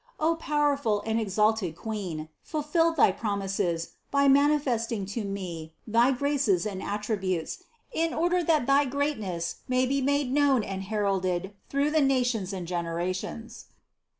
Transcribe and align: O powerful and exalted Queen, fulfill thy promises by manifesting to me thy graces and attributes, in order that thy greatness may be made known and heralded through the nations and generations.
O 0.19 0.35
powerful 0.35 1.03
and 1.05 1.19
exalted 1.21 1.75
Queen, 1.75 2.29
fulfill 2.41 2.91
thy 2.91 3.11
promises 3.11 3.91
by 4.09 4.27
manifesting 4.27 5.05
to 5.05 5.23
me 5.23 5.75
thy 5.85 6.09
graces 6.09 6.65
and 6.65 6.81
attributes, 6.81 7.61
in 7.91 8.11
order 8.11 8.41
that 8.43 8.65
thy 8.65 8.83
greatness 8.85 9.57
may 9.67 9.85
be 9.85 10.01
made 10.01 10.31
known 10.31 10.63
and 10.63 10.81
heralded 10.85 11.53
through 11.69 11.91
the 11.91 12.01
nations 12.01 12.51
and 12.51 12.65
generations. 12.67 13.65